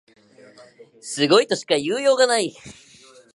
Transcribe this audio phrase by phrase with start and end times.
[1.03, 2.55] すごいとしか言いようがない